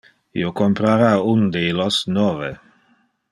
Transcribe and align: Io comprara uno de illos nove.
Io 0.43 0.47
comprara 0.59 1.11
uno 1.33 1.51
de 1.57 1.63
illos 1.67 2.01
nove. 2.17 2.51